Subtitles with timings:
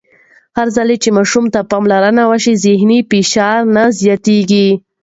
[0.57, 4.67] هرځل چې ماشوم ته پاملرنه وشي، ذهني فشار نه زیاتېږي.